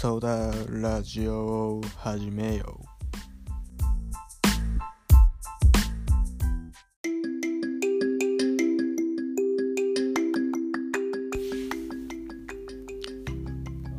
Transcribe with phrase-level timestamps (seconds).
[0.00, 0.50] ソーダ
[0.88, 2.80] ラジオを始めよ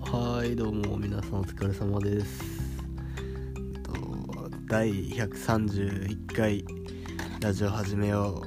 [0.09, 0.18] う。
[0.18, 2.43] はいどうも皆さんお疲れ様です。
[3.75, 3.93] えっと
[4.68, 6.65] 第131回
[7.41, 8.41] ラジオ始めよ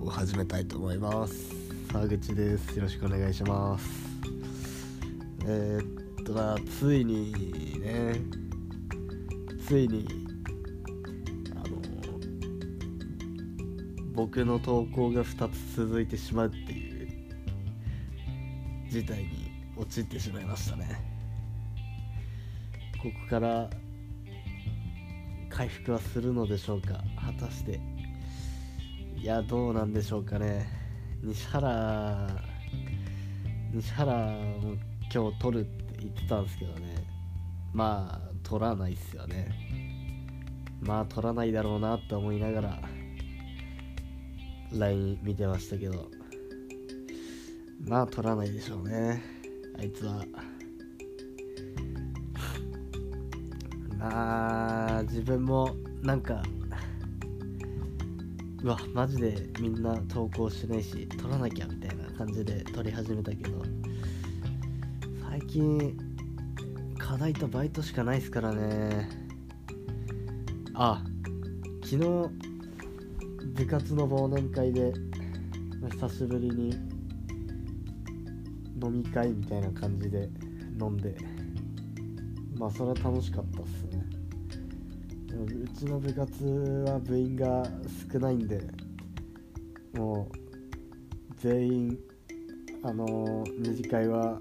[0.00, 1.34] うを始めたいと思います。
[1.92, 2.74] 沢口です。
[2.74, 4.06] よろしくお願いします。
[5.48, 7.32] えー、っとなついに
[7.80, 8.14] ね
[9.64, 10.08] ついに
[11.54, 11.80] あの
[14.12, 17.08] 僕の投稿が2つ続いてしまうっていう
[18.90, 21.00] 事態に陥ってしまいましたね。
[23.00, 23.70] ここから
[25.48, 27.04] 回復はするのでしょうか。
[27.24, 27.80] 果たして
[29.16, 30.66] いやどうなんでしょうかね。
[31.22, 32.42] 西原
[33.72, 34.74] 西原も
[35.12, 37.04] 今日取る言ってたんですけどね。
[37.72, 39.48] まあ取らないっすよね。
[40.80, 42.80] まあ取らないだろうなって思いながら
[44.72, 46.08] LINE 見てましたけど。
[47.86, 49.22] まあ取らないでしょうね。
[49.78, 50.24] あいつは。
[53.98, 56.42] まあ自分もなんか
[58.62, 63.75] うわマジでみんな投稿してないし撮らなきゃみたいな感じで撮り始めたけど。
[65.48, 65.96] 近
[66.98, 69.08] 課題とバイトしかないっすからね。
[70.74, 71.02] あ
[71.82, 71.98] 昨日
[73.54, 74.92] 部活の忘年会で
[75.92, 76.70] 久しぶりに
[78.82, 80.28] 飲み会みたいな感じで
[80.78, 81.16] 飲んで
[82.58, 84.04] まあそれは楽しかったっすね。
[85.28, 86.44] でもうちの部活
[86.86, 87.62] は部員が
[88.12, 88.60] 少ないんで
[89.94, 90.36] もう
[91.38, 91.98] 全員
[92.82, 94.38] あのー二次会は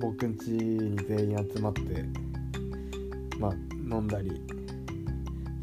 [0.00, 1.80] 僕ん家に全員集まって
[3.38, 3.52] まあ
[3.94, 4.42] 飲んだり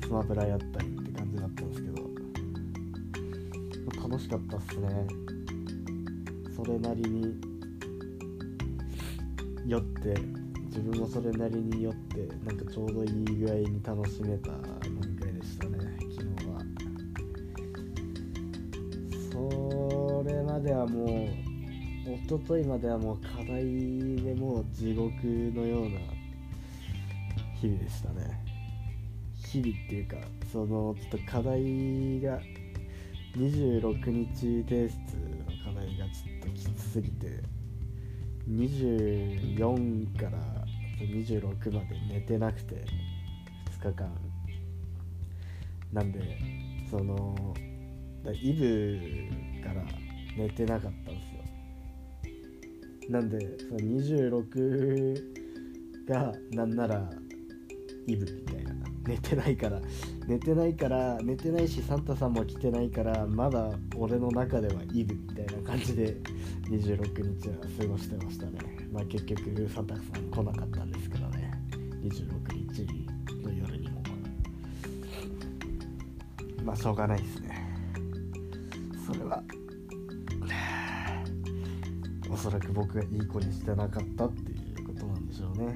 [0.03, 2.07] スマブラやったりって感じだったんですけど
[4.01, 5.07] 楽しかったっすね。
[6.55, 7.35] それなりに
[9.65, 10.15] 酔って
[10.67, 14.51] 自分もそれなりに酔ってなんかちょうどいい具合に楽しめた
[14.85, 15.77] 飲み会でしたね
[16.15, 16.61] 昨日は。
[19.31, 21.46] それまではもう
[22.27, 23.47] 一昨日まではもう課題
[24.17, 25.97] でもう地獄のような
[27.55, 28.43] 日々でしたね。
[29.37, 30.17] 日々っていうか
[30.51, 32.37] そのちょっと課題が
[33.37, 37.41] 26日提出の課題がちょっときつすぎて
[38.49, 40.37] 24から
[40.99, 42.83] 26まで寝てなくて
[43.79, 44.13] 2日間。
[45.93, 46.37] なんで
[46.91, 47.55] その
[48.33, 49.81] イブから
[50.37, 51.36] 寝てなかったんですよ。
[53.09, 57.09] なんでその26がなんなら
[58.05, 58.75] イブみたいな。
[59.07, 59.81] 寝てないから。
[60.27, 66.17] 寝てないから寝てないしサンタさんも来てないからまだ俺の中ではイブみたいな感じで
[66.69, 68.59] 26日は過ごしてましたね。
[68.91, 71.49] まあ結局サンタさん来なかったんですけどね。
[72.03, 72.85] 26日
[73.41, 74.03] の夜にも。
[76.65, 77.65] まあしょうがないですね。
[79.05, 79.41] それは。
[82.37, 85.73] おそらく僕がいい子にしてなかったっていうことなんでしょうね。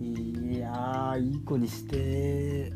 [0.00, 2.72] いやーいい子にして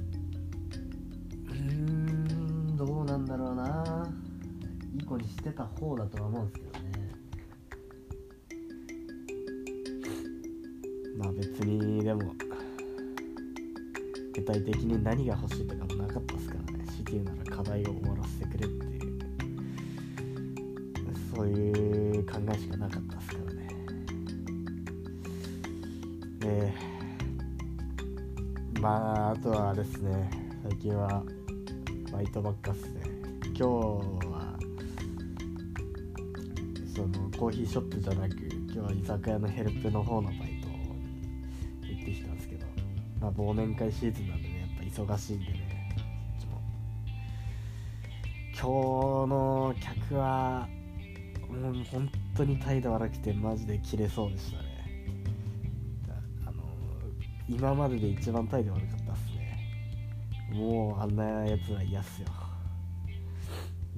[1.48, 4.06] うーんどうなんだろうな。
[4.94, 6.91] いい子にしてた方だとは思うんですけどね。
[11.16, 12.34] まあ別にでも
[14.34, 16.84] 具体的に何が欲しいとかもなかったですからね。
[16.84, 18.97] 強いて言うなら課題を終わらせてくれっていう。
[22.59, 23.69] しかなかったですからね。
[26.41, 26.73] で
[28.81, 30.31] まああとはですね
[30.69, 31.23] 最近は
[32.13, 33.03] バイトばっかっすね。
[33.45, 33.65] 今日
[34.27, 34.59] は
[36.95, 42.66] そのコーヒーショップじゃなく今日は居酒屋のヘルプの方のバイトに行ってきたんですけど
[43.21, 46.03] まあ忘年会シーズンなんでねやっぱ忙しいんでねこ
[46.39, 46.61] っちも。
[48.53, 48.61] 今
[49.27, 50.69] 日の客は
[51.49, 52.09] もう本
[52.39, 54.69] 当に態度悪くてマジで切れそうでしたね。
[56.47, 56.63] あの
[57.49, 59.59] 今までで一番態度悪かったっすね。
[60.53, 62.29] もうあんなやつは嫌っすよ。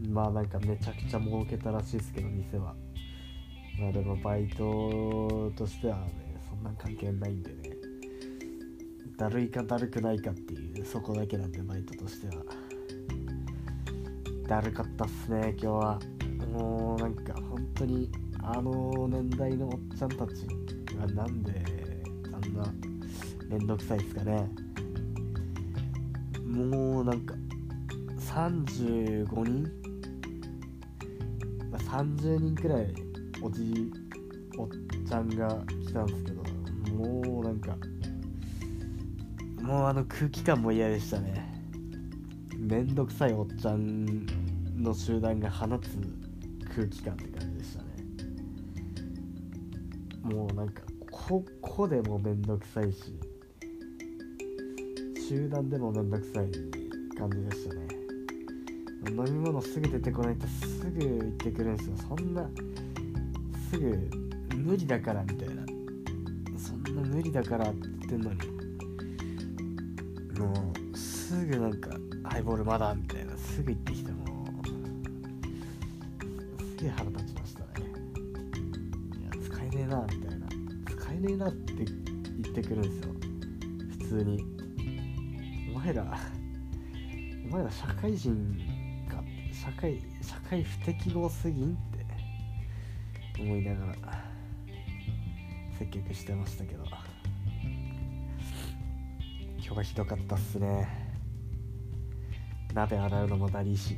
[0.09, 2.75] まあなんかめちゃくちゃ儲けたらしいですけど店は。
[3.79, 7.77] まあでもバイトとしてはねそんな関係ないんでね。
[9.19, 12.43] だるいかだるくないかっていうそこだけなんでバイトとしては。
[14.49, 15.99] だるかったっすね今日は。
[16.51, 18.11] もうなんか本当に
[18.43, 20.47] あの年代のおっちゃんたち
[20.99, 21.63] がなんで
[22.33, 22.65] あんな
[23.49, 24.49] 面倒くさいですかね。
[26.45, 27.35] もうなんか
[28.19, 29.71] 35人、
[31.71, 32.95] まあ、30人くらい
[33.43, 33.93] おじ
[34.59, 34.69] おっ
[35.09, 36.43] ちゃんが来たんですけど
[36.95, 37.77] もうなんか
[39.63, 41.49] もうあの空気感も嫌でしたね。
[42.59, 44.27] めんどくさいおっちゃん
[44.77, 45.99] の集団が放つ
[46.75, 47.90] 空気感って感じでしたね。
[50.23, 53.15] もうなんかここでもめんどくさいし
[55.29, 56.51] 集団でもめんどくさい
[57.17, 57.89] 感じでしたね。
[59.09, 62.49] 飲み物すぐ出てこないとすぐ行ってくるんですよそんな
[63.71, 64.11] すぐ
[64.57, 65.65] 無理だからみたいな。
[66.59, 68.41] そんな無理だからって言ってんのに
[70.39, 71.91] もうすぐなんか
[72.25, 74.25] ハイボールまだみたいなすぐ行ってきても
[76.59, 77.40] すげえ腹立ち
[81.41, 83.15] なって言ってくるんですよ。
[83.99, 84.45] 普通に。
[85.75, 86.19] お前ら
[87.47, 88.57] お前ら社会人
[89.09, 91.77] か社会社会不適合すぎんっ
[93.37, 93.41] て。
[93.41, 93.95] 思いながら
[95.79, 96.85] 接客してましたけど。
[99.57, 100.87] 今日はひどかったっすね。
[102.75, 103.97] 鍋洗うのもだりいし。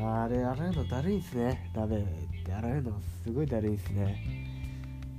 [0.00, 1.70] あれ洗うのだるいんすね。
[1.76, 2.02] 鍋っ
[2.44, 4.53] て洗うのすごいだるいんすね。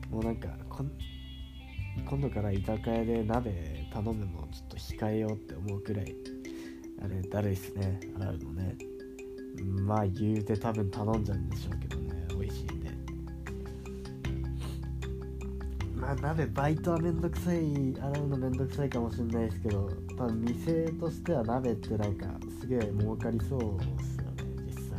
[0.10, 0.92] もうなんかこん
[2.08, 6.16] 今度から居酒屋で鍋頼むのちょっと控えようって思うくらい
[7.02, 8.00] あれだるいっすね。
[8.18, 8.78] 洗うのね。
[9.82, 12.28] まあ言うて多分頼んじゃうんでしょうけどね。
[12.30, 12.90] 美味しいんで。
[15.96, 17.58] まあ鍋バイトはめんどくさい。
[17.58, 22.28] 洗うのめんどくさいかもしんないですけど多分店としては鍋ってなんか
[22.60, 24.98] すげえ儲かりそうっすよね実際。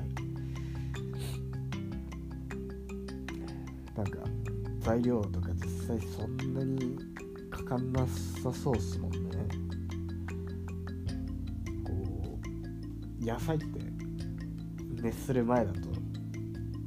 [3.97, 4.19] なんか
[4.87, 6.97] 材料とか実際そんなに
[7.51, 9.19] かかんなさそうっすもんね。
[11.85, 12.39] こ
[13.21, 13.81] う野菜って
[15.03, 15.81] 熱する前だと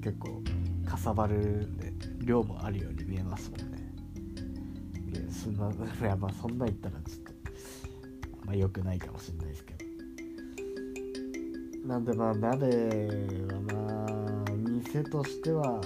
[0.01, 0.41] 結構
[0.85, 3.91] かさばるんで量もあるように見えますもんね。
[5.27, 5.67] いそんな
[6.01, 7.33] いやまあそんな言ったらちょっと
[8.43, 9.85] あんま良くないかもしれないですけど。
[11.85, 12.65] なんでまあ鍋
[13.51, 14.05] はま
[14.47, 15.81] あ店としては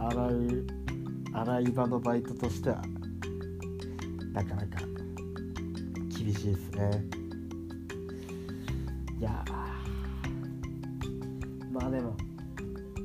[0.00, 0.66] 洗う
[1.32, 2.82] 洗い場のバイトとしては
[4.32, 4.78] なかなか
[6.16, 7.04] 厳しいですね。
[9.18, 9.58] いやー。
[11.72, 12.16] まあでも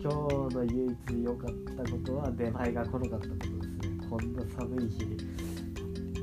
[0.02, 0.12] 今
[0.50, 4.08] 日の唯一良かったことは出前が来なかったことですね。
[4.10, 5.18] こんな寒い日に。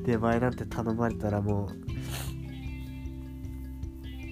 [0.05, 1.67] 出前なんて頼まれたらもう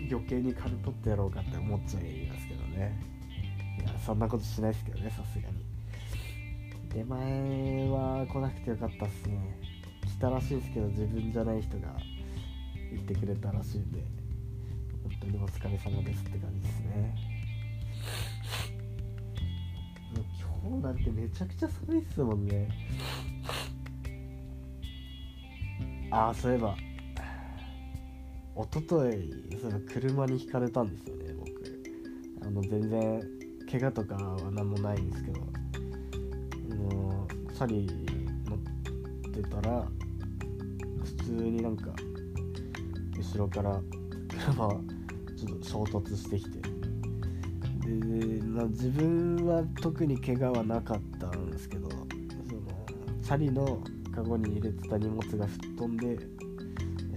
[0.09, 2.99] 余計に金取ってやろうかって思っちゃいますけどね。
[3.79, 5.68] いやそんなことしないですけどねさすがに。
[6.93, 9.59] 出前は来なくてよかったっすね。
[10.05, 11.95] 来たらしいですけど自分じゃない人が
[12.91, 14.03] 言ってくれたらしいんで。
[15.03, 17.15] 本当にお疲れ様ですって感じですね。
[20.61, 22.69] 今日なんてめちゃくちゃ寒いっすもんね。
[26.11, 26.75] ああそういえば
[28.55, 31.81] 一昨日その車にひかれたんですよね僕。
[32.45, 33.21] あの全然
[33.71, 35.58] 怪我とかは何もないんですけど。
[37.59, 37.87] もうチャリ
[38.45, 39.85] 乗ってたら
[41.03, 41.91] 普通になんか
[43.17, 43.81] 後ろから
[44.29, 44.69] 車
[45.35, 46.61] ちょっと衝突してきて。
[46.61, 52.05] で、まあ、自分は特に怪我はなかったんですけどその
[53.23, 53.81] チャリの
[54.13, 56.17] カゴに入れてた荷物が吹っ飛んで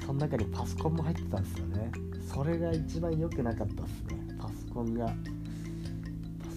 [0.05, 1.93] その中にパソコンも入ってたんですよね。
[2.35, 4.37] それが一番良くなかったっすね。
[4.41, 5.15] パソコンがパ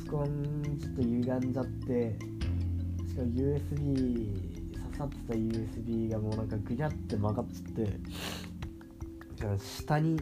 [0.05, 2.17] ソコンちょっと歪んじゃって
[3.15, 7.83] しかも USB 刺さってた USB がもうなんかぐにゃって曲がっちゃって
[9.39, 10.19] だから下に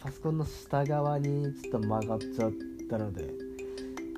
[0.00, 2.52] パソコンの下側にちょっと曲がっちゃっ
[2.90, 3.30] たので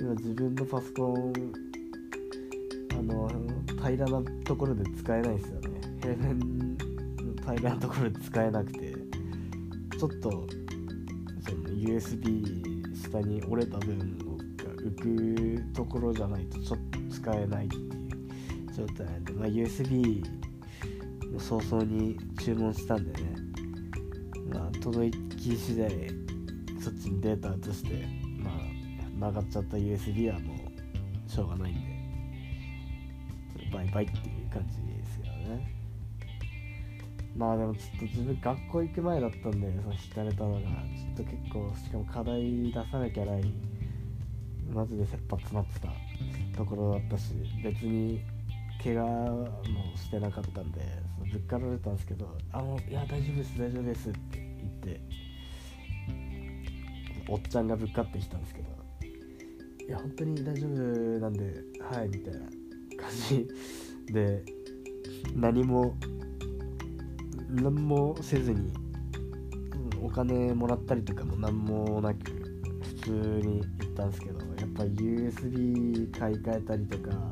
[0.00, 1.32] 今自分のパソコン
[2.98, 3.30] あの
[3.76, 5.68] 平らなところで使えないですよね。
[6.00, 8.94] 平面の平らなところで使えなくて
[9.98, 10.48] ちょっとその
[11.74, 17.97] USB 下に折れた分が浮くところじゃないとちょっと使えないって
[18.78, 20.25] 状態で、まあ、USB
[21.32, 23.35] も早々に注文したんでね。
[24.52, 25.90] まあ届き次第
[26.80, 28.06] そっちにデータ移して
[28.38, 28.54] まあ
[29.18, 31.99] 曲がっちゃった USB はもうしょうがないんで。
[33.73, 35.75] バイバイっていう感じですよね。
[37.37, 40.66] まあでもちょっと自分学校行く前だったんでその引かれたのがちょ
[41.12, 43.52] っと結構しかも課題出さなきゃない。
[44.73, 47.32] マジで切羽詰まってたところだったし
[47.64, 48.20] 別に
[48.82, 50.80] 怪我もしてなかったんで
[51.30, 55.00] ぶっかられたんですけど「あもういや大丈夫です大丈夫です」って言って
[57.28, 58.68] おっちゃんがぶっかってきたんですけど
[59.87, 60.70] 「いや本当に大丈夫
[61.20, 62.50] なんではい」みたいな感
[63.28, 63.49] じ
[64.12, 64.44] で
[65.35, 65.97] 何も
[67.50, 68.70] 何もせずに、
[70.02, 72.30] お金もらったりとかも何もなく
[72.82, 73.11] 普通
[73.42, 77.30] に行ったんですけどやっぱ USB 買い替えたりとか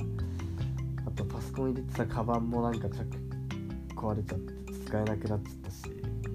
[1.56, 3.04] コン入れてたカバンもなんかちょ
[3.96, 5.82] 壊れちゃって使えなくなっちゃったし。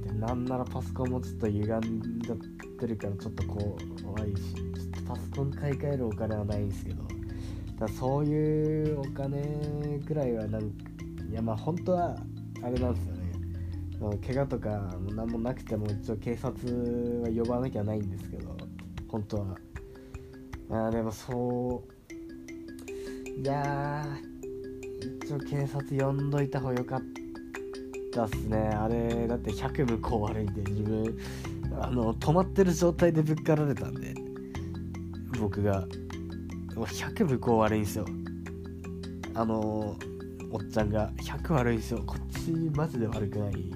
[0.03, 2.37] でなんならパソコンもちょっと歪んじゃっ
[2.79, 3.67] てるからちょっと怖
[4.27, 4.55] いし。
[4.55, 7.03] ちょっとパソコン買い替えるお金はないんですけど。
[7.79, 10.67] だそういうお金くらいはなんか
[11.29, 12.15] いやまあ本当は
[12.63, 13.21] あれなんですよね。
[14.25, 18.57] 怪我とかも何もなくても一応警察は呼ばなきゃないんですけど。
[19.07, 19.57] 本当は。
[20.87, 21.91] あでもそう。
[23.39, 24.05] いや
[25.23, 27.01] 一応警察呼んどいた方がよかっ
[28.13, 28.57] たっすね。
[28.57, 31.17] あれだって100向こう悪いんで自分
[31.79, 34.13] あの止まってる状態でぶっかられたんで
[35.39, 35.87] 僕が。
[36.73, 38.05] 100向こう悪いんですよ。
[39.35, 39.95] あの
[40.51, 42.01] おっちゃんが100悪いんですよ。
[42.05, 43.71] こっちマジで悪くない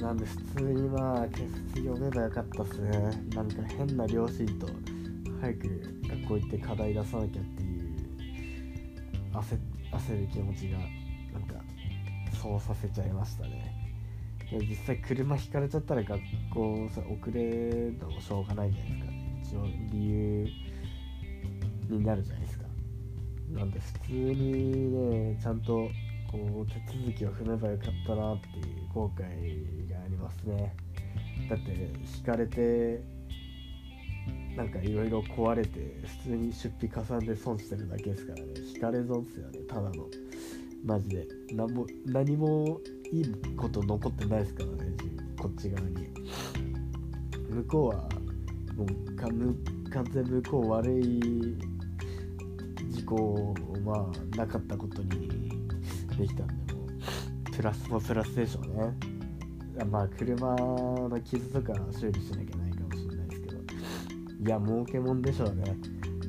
[0.00, 2.90] なんで普通にまあ警察呼べばよかったっすね。
[3.34, 4.68] なんか変な両親と
[5.40, 7.57] 早く学校行って課題出さなきゃって
[9.42, 9.58] 焦
[9.92, 11.62] 焦る気持ちがなんか
[12.40, 13.74] そうさせちゃいましたね。
[14.50, 16.20] で実際車引かれちゃったら学
[16.54, 19.56] 校さ遅れるのもしょうがないじゃないですか。
[19.56, 20.48] 一応理由
[21.90, 22.64] になるじゃないですか。
[23.50, 25.88] なんで普通にねちゃんと
[26.30, 30.74] こう手続きを踏めばよかったなっていう後悔がありますね。
[31.48, 31.70] だって
[32.16, 33.02] 引かれて
[34.56, 38.46] なんかいろいろ壊れて普通に出費かさんで損してるだけですからね。
[38.74, 39.60] 引かれ損っすよね。
[39.68, 40.06] ただの。
[40.84, 41.26] マジで。
[41.52, 42.80] 何も何も
[43.12, 44.96] いいこと残ってないですからね。
[45.38, 46.08] こっち側に。
[47.48, 48.08] 向こうは
[48.76, 51.56] もうか完全向こう悪い
[52.90, 55.48] 事故をまあなかったことに
[56.18, 56.86] できたんでも
[57.56, 59.84] プラスもプラスでしょうね。
[59.90, 62.67] まあ車の傷とか修理しなきゃな
[64.40, 65.76] いや儲けもんでしょうね。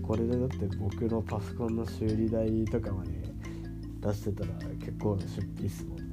[0.01, 3.11] これでだって僕のパソコンの修理代とかまで
[4.01, 6.03] 出してたら結構な出費っすもんね。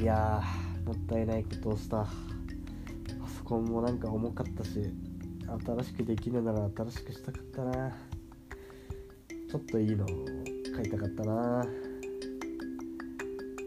[0.00, 0.42] いや
[0.84, 2.04] もったいないことをした。
[3.18, 4.92] パソコンもなんか重かったし
[5.64, 7.90] 新しくできるなら新しくしたかったな。
[9.50, 10.08] ちょっといいのを
[10.74, 11.64] 買いたかったな。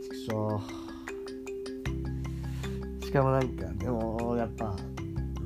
[0.04, 0.62] ちくしょ
[3.02, 3.06] う。
[3.06, 4.76] しかもなんかでもやっぱ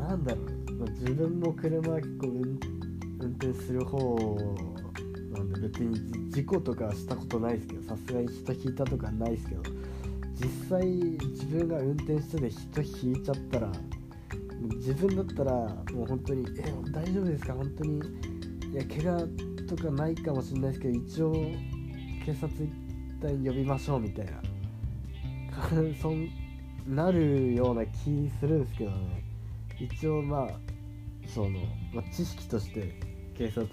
[0.09, 0.89] なんだろう。
[0.99, 2.59] 自分も車は結構運
[3.21, 3.97] 運転する方
[5.33, 9.61] なんで別に事故とかしたことないですけどさすがに人引いたとかないですけど
[10.33, 13.71] 実際自分が運転してて人引いちゃったら
[14.77, 15.51] 自分だったら
[15.93, 17.53] もう本当に「え大丈夫ですか？
[17.53, 17.99] 本当に。
[18.71, 19.27] いや怪我
[19.67, 21.33] とかないかもしれないですけど一応
[22.25, 22.69] 警察一
[23.21, 24.41] 体呼びましょうみたいな。
[26.01, 26.27] そん
[26.87, 29.28] なるような気するんですけどね。
[29.79, 30.49] 一応まあ
[31.27, 31.59] その、
[31.93, 32.99] まあ、知識として
[33.37, 33.63] 警察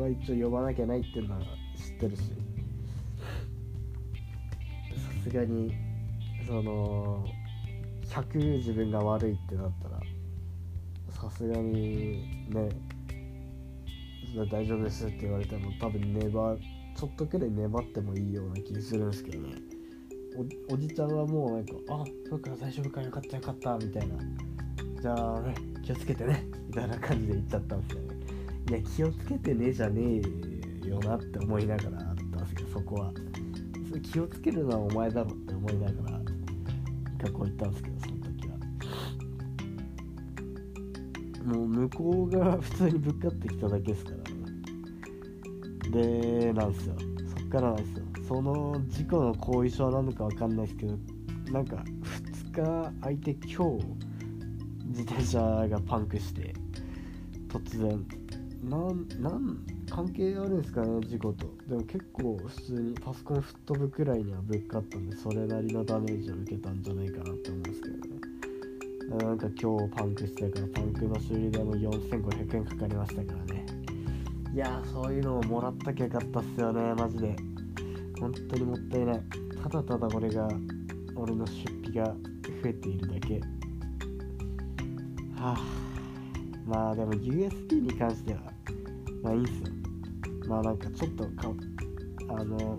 [0.00, 1.40] は一応呼ばなきゃないっていうのは
[1.76, 2.22] 知ってるし。
[5.26, 5.74] さすがに
[6.46, 7.26] その
[8.04, 10.00] 100自分が悪いってなったら
[11.10, 12.68] さすがにね
[14.50, 19.56] 大丈夫ですって言われても多分粘ちょっとくらい粘ってもいいような気するんですけどね。
[20.68, 24.16] おおじちゃんはもうなんか「あそっか大丈夫かよかったよかった」みたいな
[25.06, 25.40] 「じゃあ、
[25.84, 28.16] 気をつけてね」みたいな感じで言っちゃったんですよね。
[28.68, 30.20] いや気をつけてねじゃね
[30.82, 33.12] えよなって思いながらあったんですけどそこは。
[33.88, 36.20] それ気をつけるのはお前だろって思いながら
[37.18, 38.56] 学校行ったんですけどその時は
[41.54, 44.16] もう向こうが普通にぶっかってきただけですから。
[45.92, 46.96] でなんですよ。
[47.38, 48.04] そっからなんですよ。
[48.26, 50.98] その事故の後遺症なのかわかんないですけど
[51.52, 51.84] なんか
[52.50, 53.84] 2日空いて今日
[54.86, 56.54] 自転車がパンクして
[57.48, 58.04] 突然
[58.62, 59.58] なんなん
[59.90, 61.46] 関係あるんですかね事故と。
[61.68, 68.00] でも結構普通にパソコン吹っ飛ぶくらいにはぶっかったんでそれなりのダメージを受けたんじゃないかなって思うんですけどね。
[69.08, 73.66] なんか今日パンクしてからパンクの修理代も4500円かかりましたからね。
[74.52, 77.36] いやそういうのをもらったきゃよかったっすよねマジで。
[78.18, 79.22] 本当にもったいない。
[79.62, 80.48] ただただ俺が
[81.14, 82.06] 俺の出費が
[82.62, 83.55] 増えているだけ。
[85.36, 85.58] はあ
[86.66, 88.40] まあでも USB に関しては
[89.22, 89.66] まあいいんすよ。
[90.48, 91.52] まあなんかちょっとか
[92.28, 92.76] あの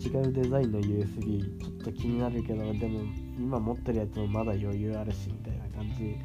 [0.00, 3.00] 違うデザインの USB ちょっと気になるけどでも
[3.38, 6.16] 今持ってるやつもまだ余裕あるしみたいな感じ。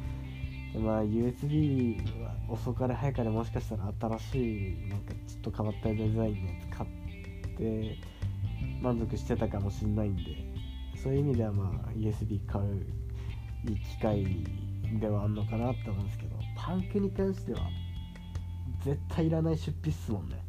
[0.72, 7.98] でまあ USB は遅かれ早かれもしかしたら新しいなんかちょっと変わったデザインのやつ買って
[8.80, 10.22] 満足してたかもしんないんで
[11.02, 12.86] そういう意味ではまあ USB 買う
[13.68, 14.26] いい機会
[15.00, 17.60] ではあんのかなって思うんですけどパンクに関しては
[18.84, 20.42] 絶対いらない出費っすもんね。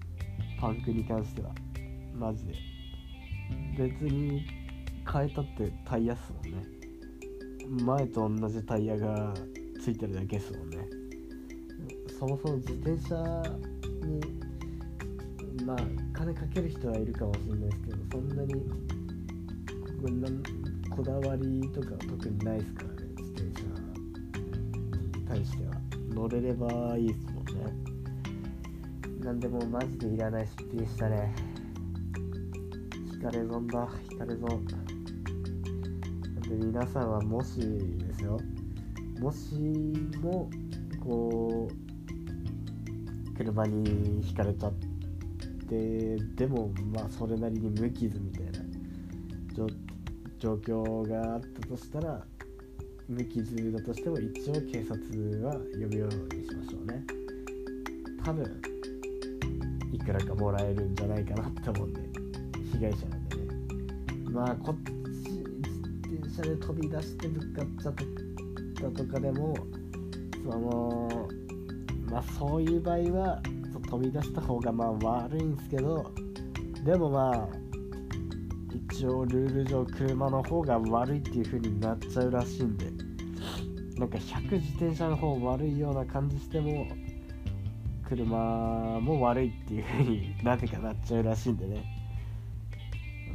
[0.59, 1.51] パンクに関しては。
[2.15, 2.55] マジで。
[3.77, 4.45] 別に
[5.11, 6.65] 変えたってタイヤっすもんね。
[7.83, 9.33] 前と同じタイヤが
[9.79, 10.77] ついてるだけっすもんね。
[12.17, 13.15] そもそも自転車
[14.05, 15.77] にまあ
[16.13, 18.53] 金かける人はいるかもしれないですけどそんなに
[20.89, 23.82] こだわりとかは特にないですからね自転車
[25.33, 25.73] に対しては
[26.13, 27.61] 乗れればいいっすもんね。
[29.23, 31.33] なんでもマジでいらない出費でしたね。
[33.13, 34.47] 引かれ損だ引かれ損。
[34.47, 38.39] なんで皆さんはもしですよ。
[39.19, 39.55] もし
[40.21, 40.49] も
[40.99, 44.73] こう車にひかれちゃっ
[45.67, 48.51] てでもまあそれなりに無傷みたいな
[50.37, 52.25] 状況があったとしたら
[53.09, 57.05] 無傷だとしても一応警察は呼ぶようにしましょうね。
[58.23, 58.61] 多分
[59.91, 62.01] いくらかもらえるんじゃないかなって思うんで
[62.77, 63.43] 被害者なんでね。
[64.31, 64.91] まあこっち
[66.09, 67.95] 自転車で飛び出してぶつかっちゃっ
[68.93, 69.55] たとかでも
[70.43, 71.29] その
[72.09, 73.41] まあそういう場合は
[73.89, 76.11] 飛び出した方がまあ悪いんですけど
[76.83, 77.47] でもまあ
[78.89, 82.92] 一応ルール上車の方が悪いっていう風になっちゃうらしいんで。
[84.03, 86.85] なんか100自転車の方悪いような感じしても
[88.05, 88.35] 車
[88.99, 91.85] も悪いっていう風になぜかなっちゃうらしいんでね。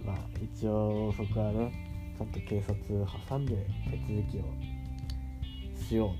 [0.05, 1.73] まあ一応そこはね
[2.19, 2.77] ちゃんと警察
[3.29, 4.43] 挟んで手続きを
[5.89, 6.19] しようっ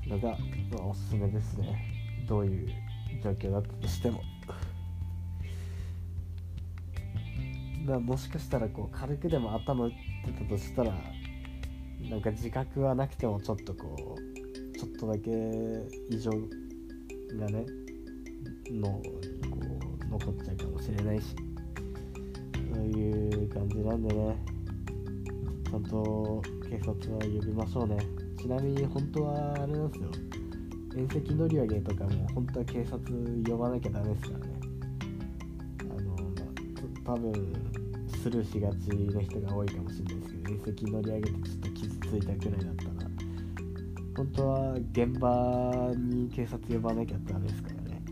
[0.00, 0.30] ていうのが、
[0.76, 2.26] まあ、おすすめですね。
[2.28, 2.68] どういう
[3.22, 4.20] 状況だったとしても。
[7.86, 10.92] まあもしかしたらこう軽くでも頭打ってたとしたら
[12.08, 15.30] なんか自覚はなくてもちょっとこうちょっとだけ
[16.08, 17.66] 異常がね
[18.70, 19.02] のこ
[20.06, 21.34] う残っちゃうかもしれないし。
[22.72, 24.36] そういう感じなんでね。
[25.68, 27.98] ちゃんと警察は呼びましょうね。
[28.38, 30.10] ちなみに本当はあれなんですよ。
[30.96, 33.00] 縁石乗り上げとかも本当は警察
[33.46, 34.60] 呼ばなきゃダメですからね。
[35.80, 37.32] あの、まあ、多分
[38.22, 43.10] スルーしがちな人が多いかもしれないですけど縁石乗り上げてちょっと傷ついたくらいだったら
[44.14, 48.02] 本当は現場に警察呼ばなきゃダメですからね。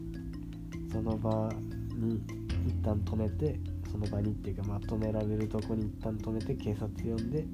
[0.90, 1.53] その場
[1.94, 2.23] に
[2.66, 3.61] 一旦止めて
[3.92, 7.44] その場にっていうかまとめられるとこに一旦止めて警察呼んで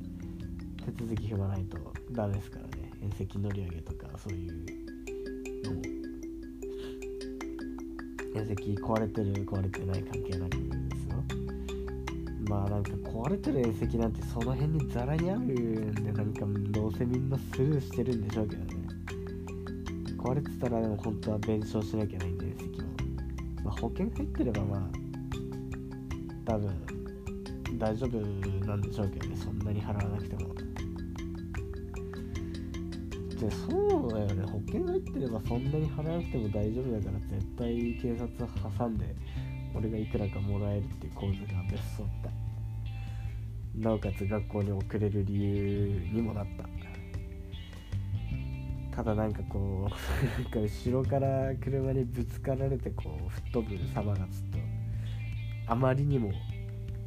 [0.85, 1.77] 手続き踏まないと
[2.13, 2.93] ダメですからね。
[3.03, 4.53] 縁石乗り上げとかそういう
[5.65, 5.83] のも
[8.37, 10.84] 縁石壊れてる壊れてない関係なく。
[12.49, 18.85] まあなんか壊れてる縁石なんてその辺にザラにあるんでなんかどうせみんなスルーしてるんでしょうけどね
[20.19, 22.89] 壊れてたらでも本当は弁償しなきゃないんで縁石も
[23.65, 24.81] まあ保険入ってればまあ
[26.45, 26.71] 多分
[27.79, 28.19] 大丈夫
[28.67, 30.55] なんでしょうけどねそんなに払わなくても
[33.41, 38.29] でそうだよね保険入ってればそんなに払わなくても大丈夫だから絶対警察
[38.79, 39.15] 挟んで
[39.75, 42.31] 俺がいくらかもらえるっていう構図がベストだ
[43.75, 46.65] なおかつ学校に遅れる理由にもなった。
[48.95, 54.29] ただなんかこうなんか後ろから車にぶつかられてこう吹っ飛ぶ様がちょっ
[55.67, 56.31] とあまりにも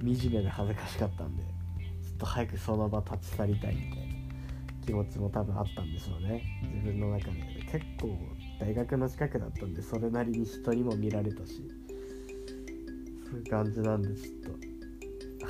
[0.01, 6.43] 惨めで恥ずかしかったんでちょっと早くその場立ち去りたいみたいな気持ちも多分あったんでしょうね。
[6.73, 7.39] 自分の中で。
[7.71, 8.17] 結構
[8.59, 11.61] 大学の近くだったんでそれなりに人にも見られたし。
[13.29, 14.57] そういう感じなんでちょっと。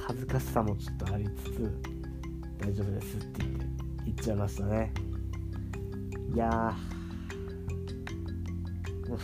[0.08, 1.70] 恥ずかしさもちょっとありつつ
[2.62, 3.58] 大丈夫ですって言って
[4.06, 4.94] 言っちゃいましたね。
[6.34, 6.74] いやー。
[9.08, 9.16] も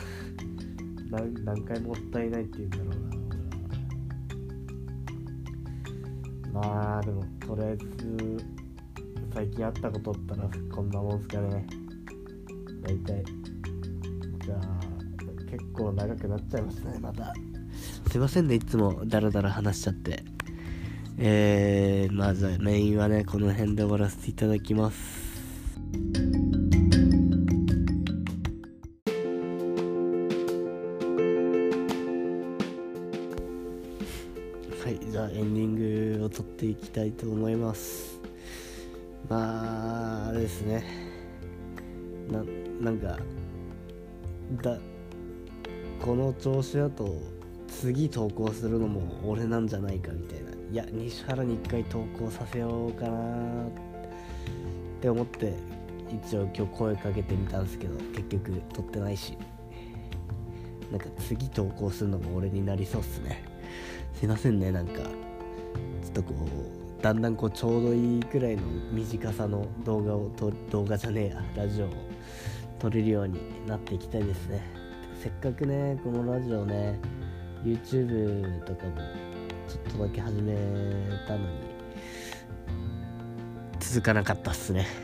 [1.24, 2.88] う何回もったいないって言うんだろう
[6.54, 8.38] なまあでもとりあえず
[9.34, 11.66] 最近あったことったらこんなもんすかね。
[12.82, 13.24] 大体。
[14.44, 14.80] じゃあ
[15.50, 17.34] 結構長くなっちゃいますねまた。
[18.14, 20.24] すいませんねいつもダラダラ話しちゃって。
[21.18, 25.34] えー、まずメインはねこの辺で終わらせていただきます。
[34.84, 38.20] はいじゃあエンディングを撮っていきたいと思います。
[39.28, 40.84] まああれですね。
[42.30, 42.44] な
[42.80, 43.18] なんか
[44.62, 44.78] だ
[46.00, 47.34] この調子だと
[47.82, 50.52] 次投稿するのも俺なんじゃないかみたいな。
[50.72, 53.70] いや西原に一回投稿させようかなっ
[55.02, 55.54] て思って
[56.10, 59.38] 一応今日声かけてみたんですけど結局撮ってないし。
[60.92, 63.44] なんか次投稿するのも俺になりそうっすね。
[64.14, 65.02] すいませんねなんか。
[65.02, 65.08] ちょ
[66.10, 66.34] っとこ
[67.00, 71.90] うだんだんこうちょうどいいくらいの短さの動画をと動画じゃねえやラジオを
[72.78, 74.62] 撮れるようになっていきたいですね。
[75.20, 77.00] せっかくねこのラジオね
[77.64, 78.98] YouTube とかも
[79.68, 80.54] ちょっとだけ始め
[81.28, 81.46] たのに
[83.80, 84.86] 続かなかったっすね。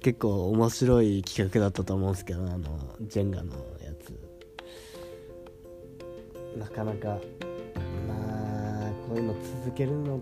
[0.00, 3.52] 結構面白い企画だったと思うんですけどあのジェンガの
[3.84, 4.12] やつ。
[6.58, 7.20] なかなか
[8.06, 10.20] まあこういうの続けるのっ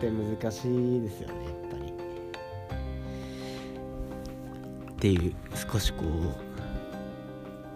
[0.00, 1.92] て難しいですよねやっぱり。
[4.92, 5.34] っていう
[5.72, 6.61] 少しこう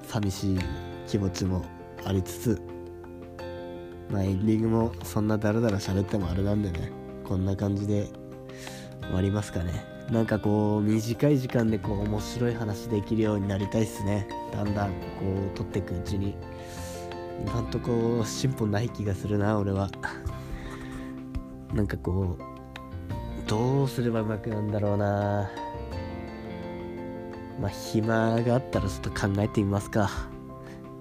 [0.08, 0.58] 寂しい
[1.06, 1.64] 気持ちも
[2.04, 2.62] ありつつ
[4.10, 6.90] まあエンディングもそんなダラダラ喋ってもあれなんでね
[7.24, 8.08] こんな感じで
[9.02, 9.84] 終わりますかね。
[10.10, 14.28] なんかこう短い時間でこう面白い話できるようになりたいっすね。
[14.52, 14.94] だんだんこ
[15.52, 16.36] う撮っていくうちに。
[17.44, 19.90] 今んとこ進歩ない気がするな俺は。
[21.74, 25.50] なんかこうどうすればうまくなんだろうな。
[27.60, 30.10] まあ暇があったらちょっと考えてみますか。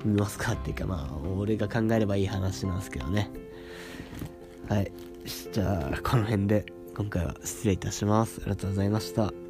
[0.03, 3.29] 見ますかっていうかまあ俺が考えればいい話なんですけどね。
[4.69, 4.91] はい。
[5.51, 6.65] じゃあこの辺で
[6.95, 8.41] 今回は失礼いたします。
[8.41, 9.44] ありがとうございました。